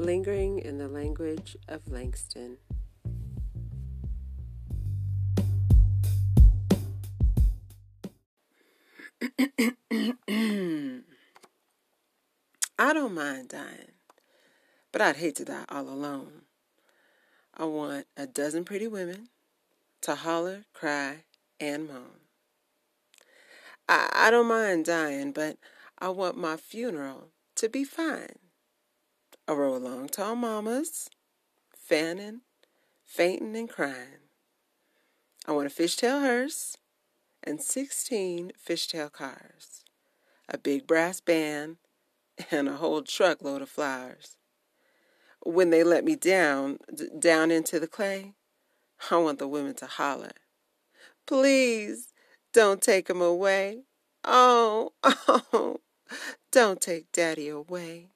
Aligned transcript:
lingering 0.00 0.58
in 0.58 0.78
the 0.78 0.88
language 0.88 1.56
of 1.68 1.86
Langston. 1.86 2.56
I 12.78 12.92
don't 12.94 13.14
mind 13.14 13.48
dying, 13.50 13.92
but 14.90 15.02
I'd 15.02 15.16
hate 15.16 15.36
to 15.36 15.44
die 15.44 15.66
all 15.68 15.86
alone. 15.86 16.42
I 17.54 17.64
want 17.64 18.06
a 18.16 18.26
dozen 18.26 18.64
pretty 18.64 18.86
women 18.86 19.28
to 20.00 20.14
holler, 20.14 20.64
cry, 20.72 21.24
and 21.60 21.86
moan. 21.86 22.20
I, 23.86 24.08
I 24.14 24.30
don't 24.30 24.48
mind 24.48 24.86
dying, 24.86 25.32
but 25.32 25.58
I 25.98 26.08
want 26.08 26.38
my 26.38 26.56
funeral 26.56 27.28
to 27.56 27.68
be 27.68 27.84
fine. 27.84 28.49
A 29.50 29.56
row 29.56 29.74
of 29.74 29.82
long, 29.82 30.08
tall 30.08 30.36
mamas, 30.36 31.10
fanning, 31.76 32.42
fainting, 33.04 33.56
and 33.56 33.68
crying. 33.68 34.28
I 35.44 35.50
want 35.50 35.66
a 35.66 35.70
fishtail 35.70 36.20
hearse 36.20 36.76
and 37.42 37.60
16 37.60 38.52
fishtail 38.64 39.10
cars, 39.10 39.82
a 40.48 40.56
big 40.56 40.86
brass 40.86 41.20
band, 41.20 41.78
and 42.52 42.68
a 42.68 42.76
whole 42.76 43.02
truckload 43.02 43.60
of 43.60 43.68
flowers. 43.68 44.36
When 45.44 45.70
they 45.70 45.82
let 45.82 46.04
me 46.04 46.14
down, 46.14 46.78
d- 46.94 47.08
down 47.18 47.50
into 47.50 47.80
the 47.80 47.88
clay, 47.88 48.34
I 49.10 49.16
want 49.16 49.40
the 49.40 49.48
women 49.48 49.74
to 49.78 49.86
holler, 49.86 50.30
Please 51.26 52.12
don't 52.52 52.80
take 52.80 53.10
him 53.10 53.20
away. 53.20 53.82
Oh, 54.22 54.92
oh, 55.02 55.80
don't 56.52 56.80
take 56.80 57.10
daddy 57.10 57.48
away. 57.48 58.10